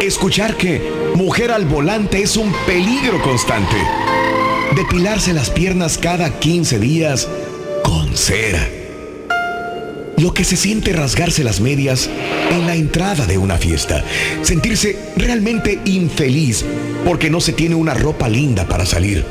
Escuchar 0.00 0.56
que 0.56 0.80
mujer 1.16 1.50
al 1.50 1.64
volante 1.64 2.22
es 2.22 2.36
un 2.36 2.52
peligro 2.68 3.20
constante. 3.20 3.74
Depilarse 4.76 5.32
las 5.32 5.50
piernas 5.50 5.98
cada 5.98 6.38
15 6.38 6.78
días 6.78 7.26
con 7.82 8.16
cera. 8.16 8.64
Lo 10.18 10.32
que 10.34 10.44
se 10.44 10.56
siente 10.56 10.92
rasgarse 10.92 11.42
las 11.42 11.60
medias 11.60 12.08
en 12.52 12.64
la 12.64 12.76
entrada 12.76 13.26
de 13.26 13.38
una 13.38 13.56
fiesta. 13.56 14.04
Sentirse 14.42 14.96
realmente 15.16 15.80
infeliz 15.84 16.64
porque 17.04 17.28
no 17.28 17.40
se 17.40 17.52
tiene 17.52 17.74
una 17.74 17.94
ropa 17.94 18.28
linda 18.28 18.68
para 18.68 18.86
salir 18.86 19.24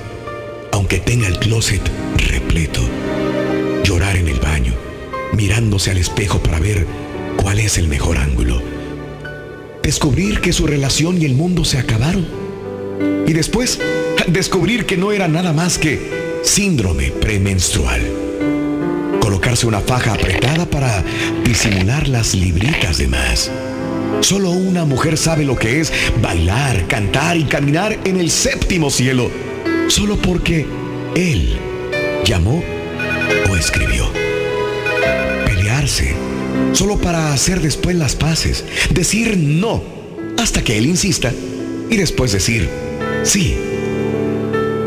aunque 0.77 0.99
tenga 0.99 1.27
el 1.27 1.39
closet 1.39 1.81
repleto. 2.29 2.81
Llorar 3.83 4.15
en 4.15 4.27
el 4.27 4.39
baño, 4.39 4.75
mirándose 5.33 5.89
al 5.89 5.97
espejo 5.97 6.37
para 6.37 6.59
ver 6.59 6.85
cuál 7.35 7.57
es 7.57 7.79
el 7.79 7.87
mejor 7.87 8.19
ángulo. 8.19 8.61
Descubrir 9.81 10.39
que 10.39 10.53
su 10.53 10.67
relación 10.67 11.19
y 11.19 11.25
el 11.25 11.33
mundo 11.33 11.65
se 11.65 11.79
acabaron. 11.79 12.27
Y 13.25 13.33
después, 13.33 13.79
descubrir 14.27 14.85
que 14.85 14.97
no 14.97 15.11
era 15.11 15.27
nada 15.27 15.51
más 15.51 15.79
que 15.79 15.99
síndrome 16.43 17.09
premenstrual. 17.09 18.01
Colocarse 19.19 19.65
una 19.65 19.81
faja 19.81 20.13
apretada 20.13 20.69
para 20.69 21.03
disimular 21.43 22.07
las 22.07 22.35
libritas 22.35 22.99
de 22.99 23.07
más. 23.07 23.49
Solo 24.19 24.51
una 24.51 24.85
mujer 24.85 25.17
sabe 25.17 25.43
lo 25.43 25.55
que 25.55 25.79
es 25.79 25.91
bailar, 26.21 26.87
cantar 26.87 27.35
y 27.35 27.45
caminar 27.45 27.97
en 28.05 28.19
el 28.19 28.29
séptimo 28.29 28.91
cielo 28.91 29.46
solo 29.97 30.15
porque 30.15 30.63
él 31.15 31.57
llamó 32.23 32.63
o 33.49 33.55
escribió. 33.55 34.07
Pelearse 35.47 36.13
solo 36.73 36.99
para 36.99 37.33
hacer 37.33 37.61
después 37.61 37.95
las 37.95 38.15
paces. 38.15 38.63
Decir 38.91 39.35
no 39.37 39.81
hasta 40.37 40.63
que 40.63 40.77
él 40.77 40.85
insista 40.85 41.33
y 41.89 41.97
después 41.97 42.31
decir 42.31 42.69
sí. 43.23 43.55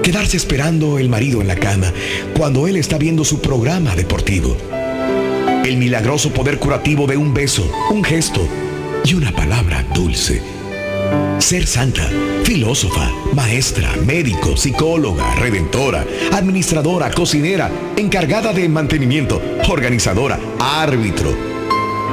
Quedarse 0.05 0.37
esperando 0.37 0.97
el 0.97 1.09
marido 1.09 1.41
en 1.41 1.49
la 1.49 1.57
cama 1.57 1.93
cuando 2.39 2.69
él 2.69 2.77
está 2.77 2.97
viendo 2.97 3.25
su 3.25 3.41
programa 3.41 3.97
deportivo. 3.97 4.57
El 5.65 5.77
milagroso 5.77 6.33
poder 6.33 6.61
curativo 6.61 7.09
de 7.09 7.17
un 7.17 7.35
beso, 7.35 7.69
un 7.91 8.05
gesto 8.05 8.47
y 9.05 9.15
una 9.15 9.33
palabra 9.33 9.85
dulce 9.93 10.60
ser 11.39 11.67
santa, 11.67 12.09
filósofa, 12.45 13.11
maestra, 13.35 13.97
médico, 14.07 14.57
psicóloga, 14.57 15.35
redentora, 15.35 16.07
administradora, 16.33 17.11
cocinera, 17.11 17.71
encargada 17.97 18.53
de 18.53 18.69
mantenimiento, 18.69 19.41
organizadora, 19.69 20.39
árbitro. 20.59 21.35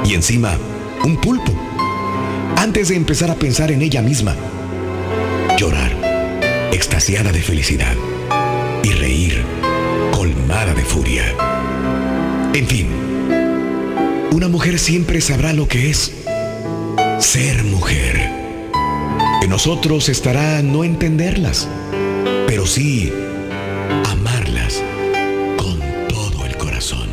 Y 0.04 0.14
encima, 0.14 0.56
un 1.04 1.16
pulpo. 1.16 1.52
Antes 2.56 2.88
de 2.88 2.96
empezar 2.96 3.30
a 3.30 3.36
pensar 3.36 3.70
en 3.70 3.82
ella 3.82 4.02
misma, 4.02 4.34
llorar, 5.56 5.92
extasiada 6.72 7.30
de 7.30 7.42
felicidad, 7.42 7.94
y 8.82 8.90
reír, 8.90 9.42
colmada 10.12 10.74
de 10.74 10.84
furia. 10.84 11.24
En 12.54 12.66
fin, 12.66 12.88
una 14.32 14.48
mujer 14.48 14.78
siempre 14.78 15.20
sabrá 15.20 15.52
lo 15.52 15.68
que 15.68 15.90
es 15.90 16.12
ser 17.18 17.62
mujer. 17.64 18.47
En 19.40 19.50
nosotros 19.50 20.08
estará 20.08 20.62
no 20.62 20.82
entenderlas, 20.82 21.68
pero 22.48 22.66
sí 22.66 23.12
amarlas 24.10 24.82
con 25.56 25.78
todo 26.08 26.44
el 26.44 26.56
corazón. 26.56 27.08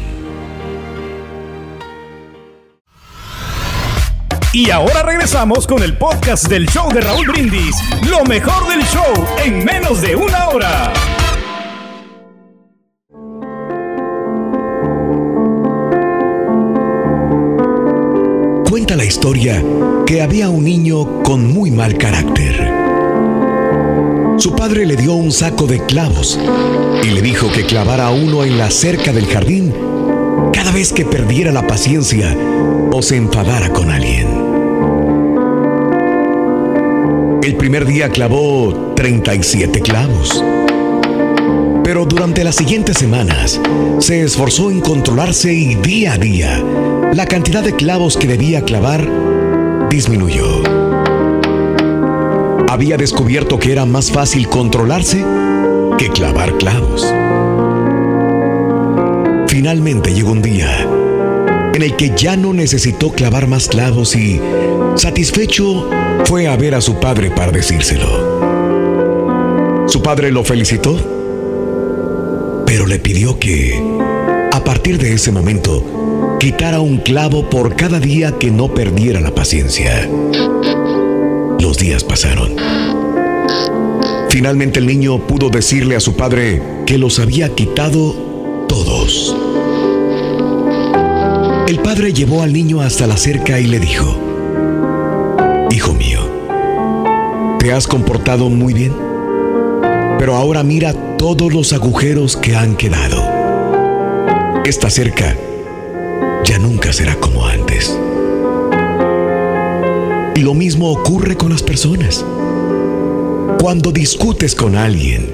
Y 4.54 4.72
ahora 4.72 5.04
regresamos 5.04 5.68
con 5.68 5.84
el 5.84 5.98
podcast 5.98 6.48
del 6.48 6.68
show 6.68 6.92
de 6.92 7.02
Raúl 7.02 7.28
Brindis, 7.28 7.76
lo 8.10 8.24
mejor 8.24 8.68
del 8.70 8.84
show 8.86 9.28
en 9.44 9.64
menos 9.64 10.02
de 10.02 10.16
una 10.16 10.48
hora. 10.48 10.94
La 19.06 19.10
historia 19.10 19.64
que 20.08 20.24
había 20.24 20.50
un 20.50 20.64
niño 20.64 21.22
con 21.22 21.54
muy 21.54 21.70
mal 21.70 21.96
carácter. 21.96 22.56
Su 24.38 24.56
padre 24.56 24.88
le 24.88 24.96
dio 24.96 25.14
un 25.14 25.32
saco 25.32 25.68
de 25.68 25.80
clavos 25.86 26.40
y 27.04 27.12
le 27.12 27.22
dijo 27.22 27.52
que 27.52 27.66
clavara 27.66 28.10
uno 28.10 28.44
en 28.44 28.58
la 28.58 28.72
cerca 28.72 29.14
del 29.14 29.28
jardín 29.28 29.72
cada 30.52 30.72
vez 30.72 30.92
que 30.92 31.06
perdiera 31.06 31.52
la 31.52 31.68
paciencia 31.68 32.36
o 32.92 33.04
se 33.04 33.18
enfadara 33.18 33.70
con 33.70 33.92
alguien. 33.92 34.28
El 37.44 37.58
primer 37.58 37.86
día 37.86 38.10
clavó 38.10 38.94
37 38.96 39.82
clavos. 39.82 40.44
Pero 41.86 42.04
durante 42.04 42.44
las 42.44 42.56
siguientes 42.56 42.98
semanas 42.98 43.62
se 44.00 44.24
esforzó 44.24 44.72
en 44.72 44.82
controlarse 44.82 45.54
y 45.54 45.76
día 45.76 46.14
a 46.14 46.18
día 46.18 46.64
la 47.14 47.28
cantidad 47.28 47.64
de 47.64 47.76
clavos 47.76 48.18
que 48.18 48.26
debía 48.26 48.64
clavar 48.64 49.08
disminuyó. 49.92 50.64
Había 52.68 52.98
descubierto 52.98 53.60
que 53.60 53.72
era 53.72 53.86
más 53.86 54.12
fácil 54.12 54.50
controlarse 54.50 55.24
que 56.00 56.10
clavar 56.10 56.58
clavos. 56.58 57.14
Finalmente 59.48 60.12
llegó 60.12 60.32
un 60.32 60.42
día 60.42 60.88
en 61.76 61.84
el 61.84 61.96
que 61.96 62.14
ya 62.18 62.36
no 62.36 62.52
necesitó 62.52 63.12
clavar 63.12 63.48
más 63.48 63.68
clavos 63.68 64.16
y, 64.16 64.42
satisfecho, 64.96 65.88
fue 66.26 66.48
a 66.48 66.58
ver 66.58 66.74
a 66.74 66.82
su 66.82 67.00
padre 67.00 67.30
para 67.30 67.52
decírselo. 67.52 68.34
Su 69.88 70.02
padre 70.02 70.32
lo 70.32 70.44
felicitó, 70.44 71.25
pero 72.76 72.88
le 72.88 73.00
pidió 73.00 73.40
que, 73.40 73.82
a 74.52 74.62
partir 74.62 74.98
de 74.98 75.14
ese 75.14 75.32
momento, 75.32 76.38
quitara 76.42 76.82
un 76.82 76.98
clavo 76.98 77.50
por 77.50 77.78
cada 77.78 78.02
día 78.02 78.38
que 78.38 78.52
no 78.52 78.74
perdiera 78.74 79.22
la 79.22 79.34
paciencia. 79.34 80.10
Los 81.58 81.78
días 81.78 82.04
pasaron. 82.04 82.58
Finalmente 84.28 84.80
el 84.80 84.88
niño 84.88 85.26
pudo 85.26 85.50
decirle 85.50 85.96
a 85.96 86.02
su 86.02 86.18
padre 86.18 86.62
que 86.86 86.98
los 86.98 87.18
había 87.20 87.56
quitado 87.56 88.14
todos. 88.68 89.34
El 91.70 91.80
padre 91.80 92.12
llevó 92.12 92.42
al 92.42 92.52
niño 92.52 92.82
hasta 92.82 93.08
la 93.08 93.16
cerca 93.16 93.58
y 93.58 93.68
le 93.68 93.80
dijo, 93.80 94.20
Hijo 95.72 95.94
mío, 95.94 96.20
te 97.58 97.72
has 97.72 97.88
comportado 97.88 98.50
muy 98.50 98.74
bien, 98.74 98.92
Pero 100.20 100.36
ahora 100.36 100.62
mira 100.62 100.94
todos 101.18 101.54
los 101.54 101.74
agujeros 101.74 102.38
que 102.38 102.56
han 102.56 102.76
quedado. 102.76 103.24
Esta 104.66 104.90
cerca 104.90 105.36
ya 106.44 106.60
nunca 106.60 106.92
será 106.94 107.16
como 107.16 107.46
antes. 107.46 107.98
Y 110.36 110.42
lo 110.42 110.54
mismo 110.54 110.92
ocurre 110.92 111.38
con 111.38 111.50
las 111.50 111.64
personas. 111.64 112.26
Cuando 113.60 113.92
discutes 113.92 114.54
con 114.54 114.76
alguien 114.76 115.34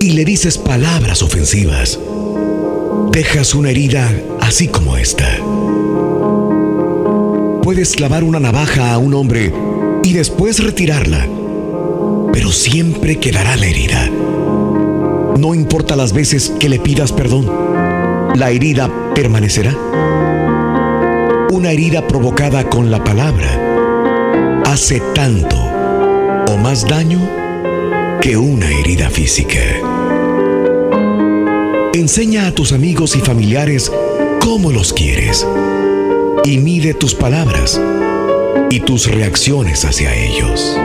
y 0.00 0.12
le 0.12 0.24
dices 0.24 0.56
palabras 0.56 1.22
ofensivas, 1.22 1.98
dejas 3.12 3.54
una 3.54 3.70
herida 3.70 4.10
así 4.40 4.68
como 4.68 4.96
esta. 4.96 5.28
Puedes 7.62 7.92
clavar 7.92 8.24
una 8.24 8.40
navaja 8.40 8.92
a 8.92 8.98
un 8.98 9.14
hombre 9.14 9.52
y 10.02 10.12
después 10.12 10.62
retirarla, 10.62 11.28
pero 12.32 12.50
siempre 12.50 13.18
quedará 13.20 13.56
la 13.56 13.66
herida. 13.66 14.10
No 15.40 15.54
importa 15.54 15.96
las 15.96 16.12
veces 16.12 16.52
que 16.60 16.68
le 16.68 16.78
pidas 16.78 17.12
perdón, 17.12 17.50
la 18.34 18.50
herida 18.50 18.90
permanecerá. 19.14 19.74
Una 21.50 21.70
herida 21.70 22.06
provocada 22.06 22.68
con 22.68 22.90
la 22.90 23.02
palabra 23.02 23.48
hace 24.66 25.00
tanto 25.14 25.56
o 25.56 26.58
más 26.58 26.86
daño 26.86 27.20
que 28.20 28.36
una 28.36 28.70
herida 28.70 29.08
física. 29.08 29.60
Enseña 31.94 32.46
a 32.46 32.52
tus 32.52 32.72
amigos 32.72 33.16
y 33.16 33.20
familiares 33.20 33.90
cómo 34.42 34.70
los 34.70 34.92
quieres 34.92 35.46
y 36.44 36.58
mide 36.58 36.92
tus 36.92 37.14
palabras 37.14 37.80
y 38.68 38.80
tus 38.80 39.10
reacciones 39.10 39.86
hacia 39.86 40.14
ellos. 40.14 40.76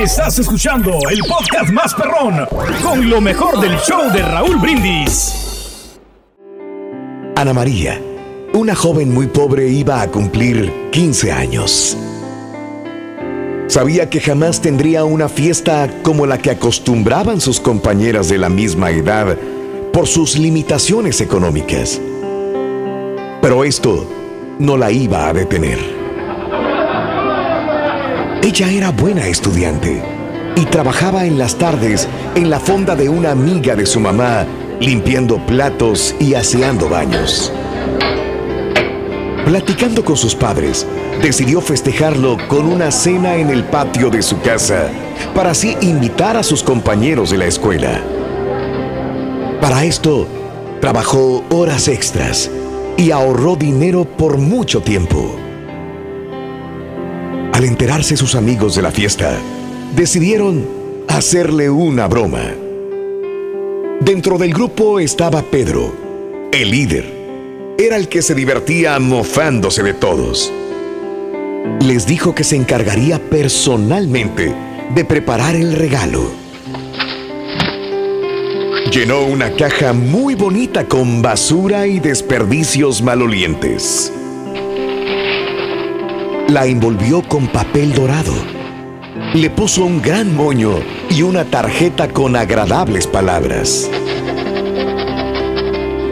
Estás 0.00 0.38
escuchando 0.38 0.98
el 1.10 1.18
podcast 1.28 1.70
más 1.72 1.92
perrón 1.92 2.46
con 2.82 3.10
lo 3.10 3.20
mejor 3.20 3.60
del 3.60 3.76
show 3.80 4.10
de 4.10 4.22
Raúl 4.22 4.56
Brindis. 4.56 5.98
Ana 7.36 7.52
María, 7.52 8.00
una 8.54 8.74
joven 8.74 9.12
muy 9.12 9.26
pobre, 9.26 9.68
iba 9.68 10.00
a 10.00 10.08
cumplir 10.08 10.72
15 10.90 11.32
años. 11.32 11.98
Sabía 13.66 14.08
que 14.08 14.22
jamás 14.22 14.62
tendría 14.62 15.04
una 15.04 15.28
fiesta 15.28 15.90
como 16.02 16.24
la 16.24 16.38
que 16.38 16.50
acostumbraban 16.50 17.38
sus 17.38 17.60
compañeras 17.60 18.30
de 18.30 18.38
la 18.38 18.48
misma 18.48 18.90
edad 18.90 19.36
por 19.92 20.06
sus 20.06 20.38
limitaciones 20.38 21.20
económicas. 21.20 22.00
Pero 23.42 23.64
esto 23.64 24.10
no 24.58 24.78
la 24.78 24.90
iba 24.90 25.28
a 25.28 25.34
detener. 25.34 25.99
Ella 28.42 28.70
era 28.70 28.90
buena 28.90 29.26
estudiante 29.26 30.02
y 30.56 30.64
trabajaba 30.64 31.26
en 31.26 31.36
las 31.36 31.56
tardes 31.56 32.08
en 32.34 32.48
la 32.48 32.58
fonda 32.58 32.96
de 32.96 33.10
una 33.10 33.32
amiga 33.32 33.76
de 33.76 33.84
su 33.84 34.00
mamá, 34.00 34.46
limpiando 34.80 35.44
platos 35.44 36.14
y 36.18 36.32
aseando 36.32 36.88
baños. 36.88 37.52
Platicando 39.44 40.02
con 40.02 40.16
sus 40.16 40.34
padres, 40.34 40.86
decidió 41.20 41.60
festejarlo 41.60 42.38
con 42.48 42.66
una 42.66 42.90
cena 42.90 43.36
en 43.36 43.50
el 43.50 43.62
patio 43.62 44.08
de 44.08 44.22
su 44.22 44.40
casa 44.40 44.88
para 45.34 45.50
así 45.50 45.76
invitar 45.82 46.38
a 46.38 46.42
sus 46.42 46.62
compañeros 46.62 47.28
de 47.30 47.36
la 47.36 47.44
escuela. 47.44 48.00
Para 49.60 49.84
esto, 49.84 50.26
trabajó 50.80 51.44
horas 51.50 51.88
extras 51.88 52.50
y 52.96 53.10
ahorró 53.10 53.56
dinero 53.56 54.06
por 54.06 54.38
mucho 54.38 54.80
tiempo. 54.80 55.49
Enterarse 57.80 58.14
sus 58.14 58.34
amigos 58.34 58.74
de 58.74 58.82
la 58.82 58.90
fiesta, 58.90 59.38
decidieron 59.96 60.68
hacerle 61.08 61.70
una 61.70 62.08
broma. 62.08 62.42
Dentro 64.02 64.36
del 64.36 64.52
grupo 64.52 65.00
estaba 65.00 65.40
Pedro, 65.40 65.90
el 66.52 66.70
líder. 66.70 67.10
Era 67.78 67.96
el 67.96 68.08
que 68.08 68.20
se 68.20 68.34
divertía 68.34 68.98
mofándose 68.98 69.82
de 69.82 69.94
todos. 69.94 70.52
Les 71.80 72.06
dijo 72.06 72.34
que 72.34 72.44
se 72.44 72.56
encargaría 72.56 73.18
personalmente 73.18 74.54
de 74.94 75.04
preparar 75.06 75.56
el 75.56 75.72
regalo. 75.72 76.30
Llenó 78.92 79.22
una 79.22 79.56
caja 79.56 79.94
muy 79.94 80.34
bonita 80.34 80.84
con 80.84 81.22
basura 81.22 81.86
y 81.86 81.98
desperdicios 81.98 83.00
malolientes 83.00 84.12
la 86.50 86.66
envolvió 86.66 87.22
con 87.22 87.46
papel 87.46 87.94
dorado. 87.94 88.32
Le 89.34 89.50
puso 89.50 89.84
un 89.84 90.02
gran 90.02 90.34
moño 90.34 90.80
y 91.08 91.22
una 91.22 91.44
tarjeta 91.44 92.08
con 92.08 92.34
agradables 92.34 93.06
palabras. 93.06 93.88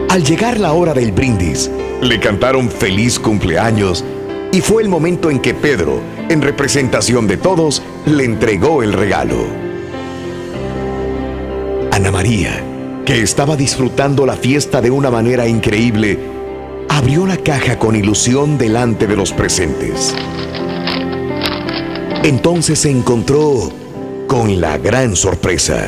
Al 0.09 0.23
llegar 0.23 0.57
la 0.57 0.71
hora 0.71 0.93
del 0.93 1.11
brindis, 1.11 1.69
le 2.01 2.21
cantaron 2.21 2.69
feliz 2.69 3.19
cumpleaños 3.19 4.05
y 4.53 4.61
fue 4.61 4.81
el 4.81 4.87
momento 4.87 5.29
en 5.29 5.39
que 5.39 5.53
Pedro, 5.53 5.99
en 6.29 6.41
representación 6.41 7.27
de 7.27 7.35
todos, 7.35 7.83
le 8.05 8.23
entregó 8.23 8.81
el 8.81 8.93
regalo. 8.93 9.45
Ana 11.91 12.11
María, 12.11 12.63
que 13.05 13.21
estaba 13.21 13.57
disfrutando 13.57 14.25
la 14.25 14.37
fiesta 14.37 14.79
de 14.79 14.89
una 14.89 15.11
manera 15.11 15.49
increíble, 15.49 16.17
abrió 16.89 17.25
la 17.25 17.37
caja 17.37 17.79
con 17.79 17.95
ilusión 17.95 18.57
delante 18.57 19.07
de 19.07 19.15
los 19.15 19.31
presentes. 19.31 20.13
Entonces 22.23 22.79
se 22.79 22.89
encontró 22.89 23.71
con 24.27 24.59
la 24.59 24.77
gran 24.77 25.15
sorpresa. 25.15 25.87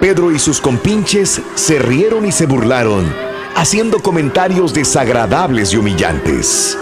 Pedro 0.00 0.32
y 0.32 0.38
sus 0.38 0.60
compinches 0.60 1.40
se 1.54 1.78
rieron 1.78 2.26
y 2.26 2.32
se 2.32 2.46
burlaron, 2.46 3.04
haciendo 3.54 4.00
comentarios 4.00 4.74
desagradables 4.74 5.72
y 5.72 5.76
humillantes. 5.76 6.76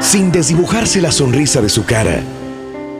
Sin 0.00 0.32
desdibujarse 0.32 1.00
la 1.00 1.12
sonrisa 1.12 1.60
de 1.60 1.68
su 1.68 1.84
cara, 1.84 2.22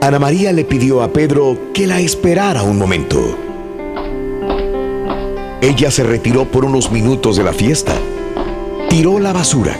Ana 0.01 0.19
María 0.19 0.53
le 0.53 0.63
pidió 0.63 1.01
a 1.01 1.11
Pedro 1.11 1.71
que 1.73 1.87
la 1.87 1.99
esperara 1.99 2.63
un 2.63 2.77
momento. 2.77 3.50
Ella 5.61 5.91
se 5.91 6.03
retiró 6.03 6.45
por 6.45 6.65
unos 6.65 6.91
minutos 6.91 7.37
de 7.37 7.43
la 7.43 7.53
fiesta, 7.53 7.93
tiró 8.89 9.19
la 9.19 9.31
basura, 9.31 9.77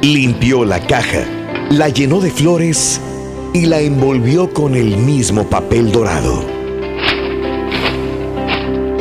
limpió 0.00 0.64
la 0.64 0.80
caja, 0.80 1.26
la 1.68 1.90
llenó 1.90 2.20
de 2.20 2.30
flores 2.30 3.02
y 3.52 3.66
la 3.66 3.80
envolvió 3.80 4.50
con 4.50 4.76
el 4.76 4.96
mismo 4.96 5.44
papel 5.44 5.92
dorado. 5.92 6.42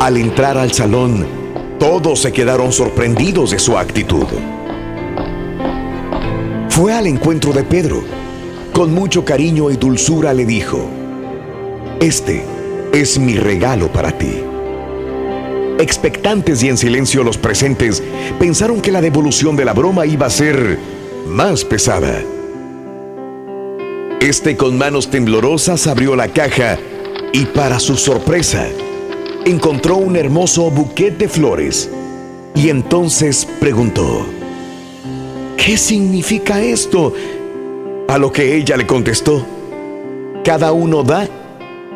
Al 0.02 0.18
entrar 0.18 0.58
al 0.58 0.74
salón, 0.74 1.26
todos 1.80 2.20
se 2.20 2.34
quedaron 2.34 2.74
sorprendidos 2.74 3.52
de 3.52 3.60
su 3.60 3.78
actitud. 3.78 4.26
Fue 6.68 6.92
al 6.92 7.08
encuentro 7.08 7.54
de 7.54 7.64
Pedro. 7.64 8.04
Con 8.74 8.94
mucho 8.94 9.24
cariño 9.24 9.72
y 9.72 9.78
dulzura 9.78 10.34
le 10.34 10.46
dijo, 10.46 10.86
Este 12.02 12.44
es 12.92 13.18
mi 13.18 13.36
regalo 13.36 13.88
para 13.88 14.12
ti. 14.12 14.53
Expectantes 15.80 16.64
y 16.64 16.70
en 16.70 16.78
silencio 16.78 17.24
los 17.24 17.38
presentes 17.38 18.04
pensaron 18.40 18.82
que 18.82 18.92
la 18.92 19.02
devolución 19.02 19.56
de 19.56 19.66
la 19.66 19.74
broma 19.74 20.06
iba 20.06 20.28
a 20.28 20.30
ser 20.30 20.78
más 21.28 21.66
pesada. 21.66 22.22
Este 24.22 24.56
con 24.56 24.78
manos 24.78 25.10
temblorosas 25.10 25.88
abrió 25.88 26.16
la 26.16 26.28
caja 26.30 26.78
y 27.34 27.46
para 27.46 27.80
su 27.80 27.98
sorpresa 27.98 28.68
encontró 29.46 29.98
un 29.98 30.16
hermoso 30.16 30.70
buquete 30.70 31.26
de 31.26 31.28
flores 31.28 31.90
y 32.56 32.70
entonces 32.70 33.48
preguntó, 33.60 34.26
¿qué 35.58 35.76
significa 35.76 36.62
esto? 36.62 37.14
A 38.08 38.18
lo 38.18 38.32
que 38.32 38.56
ella 38.56 38.78
le 38.78 38.86
contestó, 38.86 39.46
cada 40.44 40.72
uno 40.72 41.04
da 41.04 41.28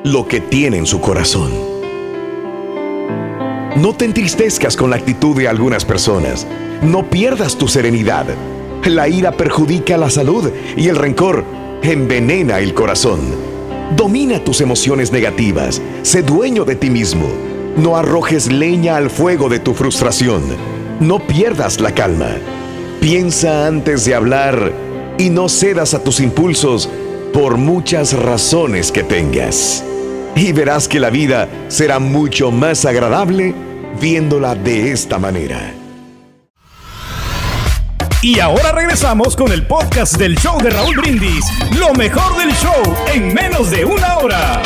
lo 0.03 0.27
que 0.27 0.39
tiene 0.39 0.77
en 0.77 0.87
su 0.87 0.99
corazón. 0.99 1.76
No 3.77 3.93
te 3.93 4.05
entristezcas 4.05 4.75
con 4.75 4.89
la 4.89 4.95
actitud 4.95 5.37
de 5.37 5.47
algunas 5.47 5.85
personas. 5.85 6.47
No 6.81 7.07
pierdas 7.11 7.59
tu 7.59 7.67
serenidad. 7.67 8.25
La 8.85 9.07
ira 9.07 9.31
perjudica 9.31 9.97
la 9.97 10.09
salud 10.09 10.49
y 10.75 10.87
el 10.87 10.95
rencor 10.95 11.45
envenena 11.83 12.57
el 12.57 12.73
corazón. 12.73 13.19
Domina 13.95 14.43
tus 14.43 14.61
emociones 14.61 15.11
negativas. 15.11 15.79
Sé 16.01 16.23
dueño 16.23 16.65
de 16.65 16.75
ti 16.75 16.89
mismo. 16.89 17.27
No 17.75 17.97
arrojes 17.97 18.51
leña 18.51 18.95
al 18.95 19.11
fuego 19.11 19.47
de 19.47 19.59
tu 19.59 19.75
frustración. 19.75 20.41
No 20.99 21.19
pierdas 21.19 21.79
la 21.79 21.93
calma. 21.93 22.31
Piensa 22.99 23.67
antes 23.67 24.05
de 24.05 24.15
hablar 24.15 24.71
y 25.19 25.29
no 25.29 25.49
cedas 25.49 25.93
a 25.93 26.03
tus 26.03 26.19
impulsos 26.19 26.89
por 27.31 27.57
muchas 27.57 28.13
razones 28.13 28.91
que 28.91 29.03
tengas. 29.03 29.83
Y 30.35 30.51
verás 30.51 30.87
que 30.87 30.99
la 30.99 31.11
vida 31.11 31.47
será 31.67 31.99
mucho 31.99 32.49
más 32.49 32.83
agradable 32.83 33.66
viéndola 33.99 34.55
de 34.55 34.91
esta 34.91 35.17
manera. 35.17 35.73
Y 38.21 38.39
ahora 38.39 38.71
regresamos 38.71 39.35
con 39.35 39.51
el 39.51 39.67
podcast 39.67 40.17
del 40.17 40.35
show 40.37 40.59
de 40.61 40.71
Raúl 40.71 40.97
Brindis. 40.97 41.45
Lo 41.77 41.93
mejor 41.93 42.37
del 42.37 42.51
show 42.53 42.95
en 43.13 43.33
menos 43.33 43.69
de 43.69 43.85
una 43.85 44.17
hora. 44.17 44.61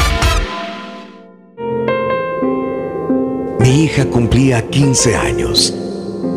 Mi 3.59 3.83
hija 3.83 4.05
cumplía 4.05 4.67
15 4.69 5.15
años 5.15 5.73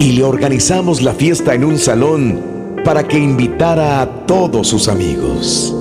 y 0.00 0.12
le 0.12 0.24
organizamos 0.24 1.02
la 1.02 1.14
fiesta 1.14 1.54
en 1.54 1.64
un 1.64 1.78
salón 1.78 2.80
para 2.85 3.07
que 3.07 3.18
invitara 3.18 4.02
a 4.02 4.26
todos 4.26 4.68
sus 4.68 4.88
amigos. 4.88 5.74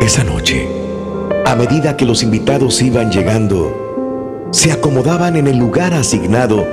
Esa 0.00 0.24
noche, 0.24 0.66
a 1.44 1.54
medida 1.56 1.96
que 1.96 2.06
los 2.06 2.22
invitados 2.22 2.80
iban 2.80 3.10
llegando, 3.10 3.89
se 4.50 4.72
acomodaban 4.72 5.36
en 5.36 5.46
el 5.46 5.56
lugar 5.56 5.94
asignado 5.94 6.66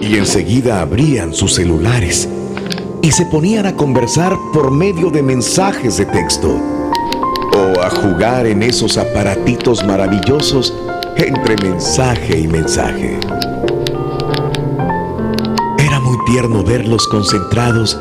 y 0.00 0.16
enseguida 0.16 0.80
abrían 0.80 1.32
sus 1.32 1.54
celulares 1.54 2.28
y 3.02 3.12
se 3.12 3.24
ponían 3.26 3.66
a 3.66 3.74
conversar 3.74 4.36
por 4.52 4.70
medio 4.70 5.10
de 5.10 5.22
mensajes 5.22 5.96
de 5.96 6.04
texto 6.06 6.50
o 6.50 7.80
a 7.80 7.90
jugar 7.90 8.46
en 8.46 8.62
esos 8.62 8.98
aparatitos 8.98 9.84
maravillosos 9.84 10.74
entre 11.16 11.56
mensaje 11.56 12.38
y 12.38 12.46
mensaje. 12.46 13.18
Era 15.78 16.00
muy 16.00 16.18
tierno 16.26 16.62
verlos 16.62 17.08
concentrados 17.08 17.98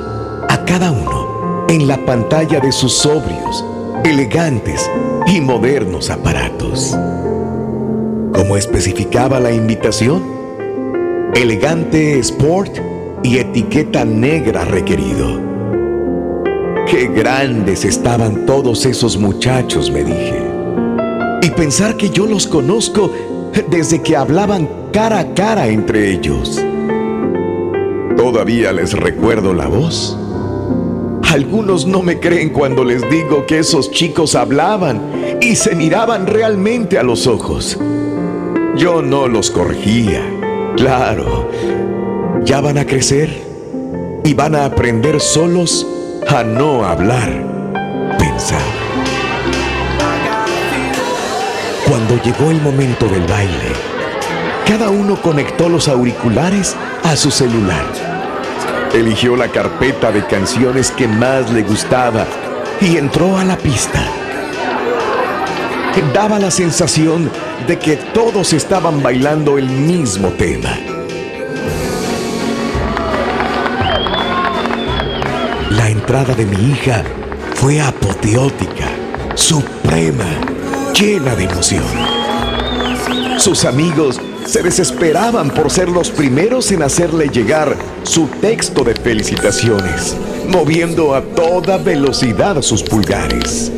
a 0.49 0.65
cada 0.65 0.91
uno 0.91 1.65
en 1.69 1.87
la 1.87 1.97
pantalla 2.05 2.59
de 2.59 2.71
sus 2.71 2.93
sobrios, 2.93 3.63
elegantes 4.03 4.89
y 5.27 5.39
modernos 5.39 6.09
aparatos. 6.09 6.95
Como 8.37 8.55
especificaba 8.55 9.39
la 9.39 9.51
invitación, 9.51 10.21
elegante 11.33 12.19
sport 12.19 12.77
y 13.23 13.39
etiqueta 13.39 14.05
negra 14.05 14.63
requerido. 14.63 15.41
Qué 16.85 17.07
grandes 17.07 17.83
estaban 17.83 18.45
todos 18.45 18.85
esos 18.85 19.17
muchachos, 19.17 19.89
me 19.89 20.03
dije. 20.03 20.39
Y 21.41 21.49
pensar 21.49 21.97
que 21.97 22.11
yo 22.11 22.27
los 22.27 22.45
conozco 22.45 23.11
desde 23.71 24.03
que 24.03 24.15
hablaban 24.15 24.69
cara 24.93 25.17
a 25.17 25.33
cara 25.33 25.67
entre 25.69 26.11
ellos. 26.11 26.63
Todavía 28.15 28.71
les 28.71 28.93
recuerdo 28.93 29.55
la 29.55 29.67
voz. 29.67 30.15
Algunos 31.23 31.87
no 31.87 32.03
me 32.03 32.19
creen 32.19 32.49
cuando 32.49 32.83
les 32.83 33.01
digo 33.09 33.47
que 33.47 33.57
esos 33.57 33.89
chicos 33.89 34.35
hablaban 34.35 35.01
y 35.41 35.55
se 35.55 35.73
miraban 35.73 36.27
realmente 36.27 36.99
a 36.99 37.03
los 37.03 37.25
ojos. 37.25 37.79
Yo 38.77 39.01
no 39.01 39.27
los 39.27 39.49
corregía. 39.49 40.21
Claro, 40.75 41.49
ya 42.43 42.61
van 42.61 42.77
a 42.77 42.85
crecer 42.85 43.27
y 44.23 44.35
van 44.35 44.53
a 44.53 44.65
aprender 44.65 45.19
solos 45.19 45.87
a 46.27 46.43
no 46.43 46.85
hablar, 46.85 47.31
pensar. 48.19 48.61
Cuando 51.89 52.21
llegó 52.21 52.51
el 52.51 52.61
momento 52.61 53.07
del 53.07 53.25
baile, 53.25 53.73
cada 54.67 54.91
uno 54.91 55.19
conectó 55.23 55.69
los 55.69 55.87
auriculares 55.87 56.75
a 57.03 57.15
su 57.15 57.31
celular. 57.31 57.83
Eligió 58.93 59.35
la 59.35 59.47
carpeta 59.47 60.11
de 60.11 60.23
canciones 60.27 60.91
que 60.91 61.07
más 61.07 61.49
le 61.51 61.63
gustaba 61.63 62.27
y 62.79 62.97
entró 62.97 63.39
a 63.39 63.43
la 63.43 63.57
pista. 63.57 64.03
Daba 66.13 66.37
la 66.37 66.51
sensación 66.51 67.29
de 67.65 67.79
que 67.79 67.95
todos 67.95 68.53
estaban 68.53 69.01
bailando 69.01 69.57
el 69.57 69.67
mismo 69.67 70.29
tema. 70.29 70.77
La 75.71 75.89
entrada 75.89 76.33
de 76.33 76.45
mi 76.45 76.71
hija 76.71 77.03
fue 77.55 77.81
apoteótica, 77.81 78.87
suprema, 79.35 80.25
llena 80.93 81.35
de 81.35 81.45
emoción. 81.45 81.83
Sus 83.37 83.65
amigos 83.65 84.19
se 84.45 84.63
desesperaban 84.63 85.49
por 85.49 85.69
ser 85.69 85.89
los 85.89 86.09
primeros 86.09 86.71
en 86.71 86.83
hacerle 86.83 87.29
llegar 87.29 87.75
su 88.03 88.27
texto 88.27 88.83
de 88.83 88.95
felicitaciones, 88.95 90.15
moviendo 90.47 91.13
a 91.13 91.21
toda 91.21 91.77
velocidad 91.77 92.61
sus 92.61 92.81
pulgares. 92.81 93.71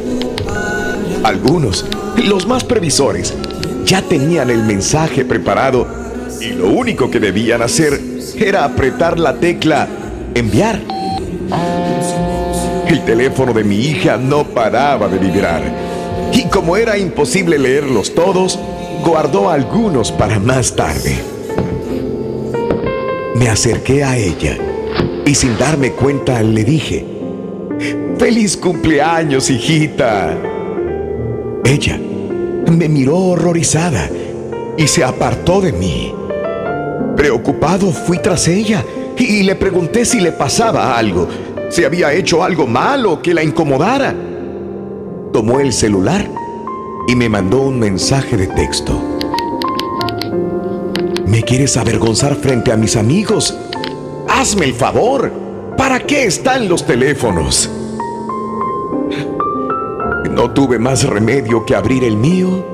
Algunos, 1.24 1.86
los 2.18 2.48
más 2.48 2.64
previsores, 2.64 3.34
ya 3.90 4.04
tenían 4.04 4.52
el 4.52 4.62
mensaje 4.62 5.26
preparado 5.26 5.88
y 6.40 6.50
lo 6.50 6.68
único 6.68 7.10
que 7.10 7.20
debían 7.20 7.64
hacer 7.64 8.00
era 8.38 8.64
apretar 8.64 9.18
la 9.18 9.34
tecla 9.40 9.88
enviar. 10.36 10.80
El 12.88 13.04
teléfono 13.04 13.52
de 13.52 13.64
mi 13.64 13.78
hija 13.78 14.18
no 14.18 14.44
paraba 14.44 15.08
de 15.08 15.18
vibrar 15.18 15.64
y 16.32 16.44
como 16.50 16.78
era 16.78 17.00
imposible 17.00 17.58
leerlos 17.58 18.14
todos, 18.14 18.60
guardó 19.04 19.50
algunos 19.50 20.12
para 20.12 20.38
más 20.38 20.76
tarde. 20.76 21.16
Me 23.34 23.50
acerqué 23.50 24.04
a 24.04 24.16
ella 24.18 24.56
y 25.26 25.34
sin 25.34 25.58
darme 25.58 25.94
cuenta 25.94 26.44
le 26.44 26.64
dije, 26.64 27.08
¡Feliz 28.20 28.56
cumpleaños, 28.56 29.50
hijita! 29.50 30.38
Ella 31.66 32.00
me 32.70 32.90
miró 32.90 33.18
horrorizada 33.18 34.10
y 34.78 34.88
se 34.88 35.04
apartó 35.04 35.62
de 35.62 35.74
mí. 35.74 36.14
Preocupado 37.16 37.92
fui 37.92 38.20
tras 38.20 38.48
ella 38.48 38.84
y 39.18 39.44
le 39.44 39.56
pregunté 39.56 40.06
si 40.06 40.22
le 40.22 40.32
pasaba 40.32 40.98
algo, 40.98 41.28
si 41.70 41.84
había 41.84 42.14
hecho 42.14 42.44
algo 42.44 42.66
malo 42.66 43.22
que 43.22 43.34
la 43.34 43.44
incomodara. 43.44 44.16
Tomó 45.34 45.60
el 45.60 45.74
celular 45.74 46.26
y 47.08 47.16
me 47.16 47.30
mandó 47.30 47.62
un 47.62 47.80
mensaje 47.80 48.38
de 48.38 48.48
texto. 48.48 49.02
¿Me 51.26 51.44
quieres 51.44 51.78
avergonzar 51.78 52.36
frente 52.36 52.72
a 52.72 52.78
mis 52.78 52.96
amigos? 52.96 53.56
Hazme 54.28 54.66
el 54.66 54.74
favor. 54.74 55.32
¿Para 55.78 56.00
qué 56.00 56.26
están 56.26 56.68
los 56.68 56.86
teléfonos? 56.86 57.70
No 60.40 60.50
tuve 60.52 60.80
más 60.80 61.04
remedio 61.04 61.66
que 61.66 61.76
abrir 61.76 62.06
el 62.06 62.16
mío 62.16 62.66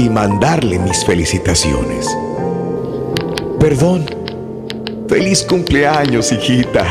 y 0.00 0.10
mandarle 0.10 0.80
mis 0.80 1.04
felicitaciones. 1.04 2.08
Perdón. 3.60 4.04
Feliz 5.06 5.44
cumpleaños, 5.44 6.32
hijita. 6.32 6.84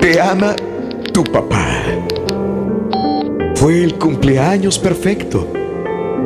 Te 0.00 0.20
ama 0.20 0.56
tu 1.12 1.22
papá. 1.22 1.68
Fue 3.54 3.84
el 3.84 3.94
cumpleaños 3.94 4.76
perfecto. 4.76 5.46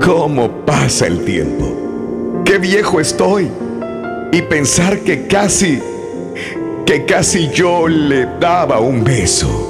¿Cómo 0.02 0.64
pasa 0.64 1.06
el 1.06 1.22
tiempo? 1.26 2.40
¡Qué 2.46 2.56
viejo 2.56 2.98
estoy! 2.98 3.50
Y 4.32 4.40
pensar 4.40 5.00
que 5.00 5.26
casi, 5.26 5.82
que 6.86 7.04
casi 7.04 7.50
yo 7.50 7.86
le 7.86 8.24
daba 8.40 8.80
un 8.80 9.04
beso. 9.04 9.69